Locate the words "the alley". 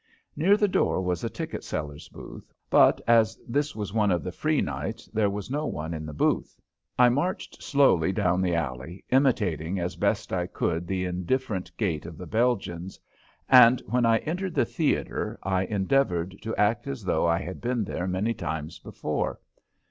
8.41-9.03